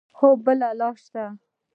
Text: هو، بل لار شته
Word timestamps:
هو، 0.17 0.29
بل 0.45 0.59
لار 0.79 0.95
شته 1.05 1.23